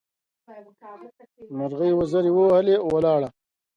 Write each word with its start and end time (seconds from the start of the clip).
مرغۍ 1.57 1.91
وزرې 1.99 2.31
ووهلې؛ 2.33 2.75
ولاړه. 2.93 3.29